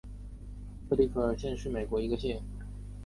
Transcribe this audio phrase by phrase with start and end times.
[0.89, 2.91] 克利尔克里克县是美国科罗拉多州中北部的一个县。